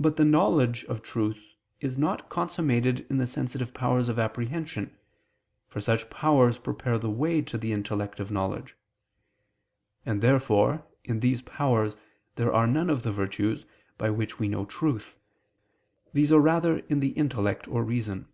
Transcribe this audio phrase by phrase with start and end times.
[0.00, 1.38] But the knowledge of truth
[1.82, 4.96] is not consummated in the sensitive powers of apprehension:
[5.68, 8.74] for such powers prepare the way to the intellective knowledge.
[10.06, 11.94] And therefore in these powers
[12.36, 13.66] there are none of the virtues,
[13.98, 15.18] by which we know truth:
[16.14, 18.28] these are rather in the intellect or reason.